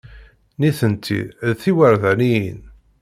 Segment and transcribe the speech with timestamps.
[0.59, 2.61] Nitenti d tiwerdaniyin.